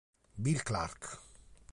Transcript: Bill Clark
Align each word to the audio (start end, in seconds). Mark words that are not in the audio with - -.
Bill 0.35 0.63
Clark 0.65 1.21